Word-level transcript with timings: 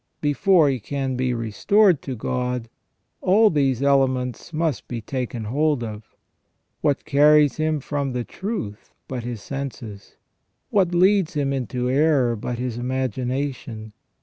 Before 0.19 0.67
he 0.67 0.79
can 0.79 1.15
be 1.15 1.31
restored 1.31 2.01
to 2.01 2.15
God, 2.15 2.69
all 3.21 3.51
these 3.51 3.83
elements 3.83 4.51
must 4.51 4.87
be 4.87 4.99
taken 4.99 5.43
hold 5.43 5.83
of. 5.83 6.15
What 6.81 7.05
carries 7.05 7.57
him 7.57 7.79
from 7.79 8.11
truth 8.25 8.95
but 9.07 9.23
his 9.23 9.43
senses? 9.43 10.15
What 10.71 10.95
leads 10.95 11.35
him 11.35 11.53
into 11.53 11.87
error 11.87 12.35
but 12.35 12.57
his 12.57 12.77
imagination? 12.79 13.93